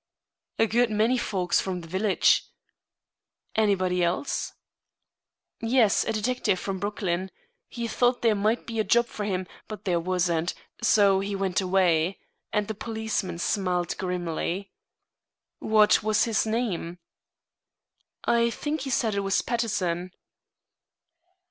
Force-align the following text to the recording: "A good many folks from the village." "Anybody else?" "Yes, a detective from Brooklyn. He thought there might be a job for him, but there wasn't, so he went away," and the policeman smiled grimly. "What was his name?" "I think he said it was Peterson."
"A 0.57 0.65
good 0.65 0.89
many 0.89 1.15
folks 1.15 1.61
from 1.61 1.81
the 1.81 1.87
village." 1.87 2.47
"Anybody 3.55 4.03
else?" 4.03 4.53
"Yes, 5.61 6.03
a 6.05 6.11
detective 6.11 6.57
from 6.59 6.79
Brooklyn. 6.79 7.29
He 7.67 7.87
thought 7.87 8.23
there 8.23 8.33
might 8.33 8.65
be 8.65 8.79
a 8.79 8.83
job 8.83 9.05
for 9.05 9.25
him, 9.25 9.45
but 9.67 9.85
there 9.85 9.99
wasn't, 9.99 10.55
so 10.81 11.19
he 11.19 11.35
went 11.35 11.61
away," 11.61 12.17
and 12.51 12.67
the 12.67 12.73
policeman 12.73 13.37
smiled 13.37 13.95
grimly. 13.99 14.71
"What 15.59 16.01
was 16.01 16.23
his 16.23 16.47
name?" 16.47 16.97
"I 18.25 18.49
think 18.49 18.81
he 18.81 18.89
said 18.89 19.13
it 19.13 19.19
was 19.19 19.43
Peterson." 19.43 20.09